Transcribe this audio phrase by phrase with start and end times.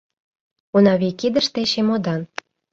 [0.75, 2.21] Унавий кидыште чемодан.